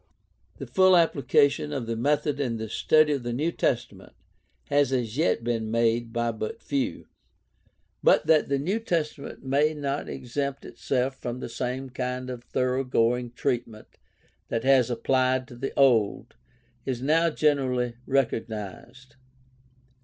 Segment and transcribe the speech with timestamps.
[0.57, 4.13] The full application of the method in the study of the New Testa ment
[4.71, 7.05] has as yet been made by but few.
[8.01, 13.33] But that the New Testament may not exempt itself from the same kind of thoroughgoing
[13.33, 13.99] treatment
[14.47, 16.33] that has been applied to the Old
[16.83, 19.17] is now generally recognized.